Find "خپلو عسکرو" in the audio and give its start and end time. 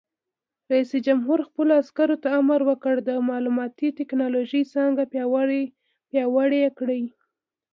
1.49-2.15